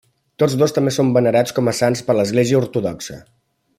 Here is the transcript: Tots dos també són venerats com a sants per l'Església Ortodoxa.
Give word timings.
Tots 0.43 0.55
dos 0.61 0.71
també 0.77 0.93
són 0.95 1.11
venerats 1.17 1.55
com 1.59 1.69
a 1.73 1.75
sants 1.81 2.01
per 2.09 2.17
l'Església 2.21 2.63
Ortodoxa. 2.63 3.21